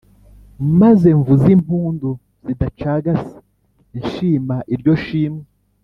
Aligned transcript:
Maze 0.81 1.07
mvuze 1.19 1.47
impundu 1.57 2.09
zidacagase 2.47 3.35
nshima 3.99 4.55
iryo 4.73 4.93
shimwe. 5.05 5.43